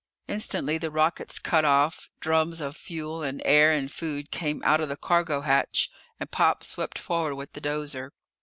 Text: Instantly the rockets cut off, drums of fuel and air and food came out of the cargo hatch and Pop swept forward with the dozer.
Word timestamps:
Instantly 0.27 0.79
the 0.79 0.89
rockets 0.89 1.37
cut 1.37 1.63
off, 1.63 2.09
drums 2.19 2.59
of 2.59 2.75
fuel 2.75 3.21
and 3.21 3.39
air 3.45 3.71
and 3.71 3.91
food 3.91 4.31
came 4.31 4.63
out 4.65 4.81
of 4.81 4.89
the 4.89 4.97
cargo 4.97 5.41
hatch 5.41 5.91
and 6.19 6.31
Pop 6.31 6.63
swept 6.63 6.97
forward 6.97 7.35
with 7.35 7.53
the 7.53 7.61
dozer. 7.61 8.09